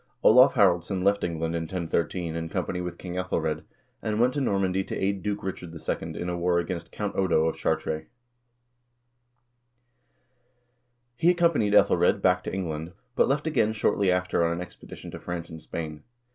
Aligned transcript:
Olav 0.23 0.55
Haraldsson 0.55 1.03
left 1.03 1.23
England 1.23 1.53
in 1.55 1.65
1013 1.65 2.35
in 2.35 2.49
company 2.49 2.81
with 2.81 2.97
King 2.97 3.13
iEthelred, 3.17 3.65
and 4.01 4.19
went 4.19 4.33
to 4.33 4.41
Normandy 4.41 4.83
to 4.83 4.97
aid 4.97 5.21
Duke 5.21 5.43
Richard 5.43 5.71
II. 5.75 6.19
in 6.19 6.27
a 6.27 6.35
war 6.35 6.57
against 6.57 6.91
Count 6.91 7.15
Odo 7.15 7.45
of 7.47 7.55
Chartres. 7.55 8.07
He 11.15 11.29
accompanied 11.29 11.73
iEthelred 11.73 12.19
back 12.19 12.43
to 12.45 12.51
England, 12.51 12.93
but 13.15 13.27
left 13.27 13.45
again 13.45 13.73
shortly 13.73 14.09
after 14.11 14.43
on 14.43 14.51
an 14.53 14.59
expedition 14.61 15.11
to 15.11 15.19
France 15.19 15.51
and 15.51 15.61
Spain. 15.61 16.01